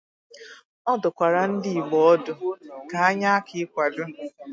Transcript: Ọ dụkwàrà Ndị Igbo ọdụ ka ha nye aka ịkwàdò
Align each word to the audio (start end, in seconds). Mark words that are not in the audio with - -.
Ọ 0.91 0.93
dụkwàrà 1.01 1.41
Ndị 1.51 1.69
Igbo 1.79 1.97
ọdụ 2.13 2.33
ka 2.89 2.95
ha 3.03 3.09
nye 3.19 3.27
aka 3.37 3.53
ịkwàdò 3.63 4.03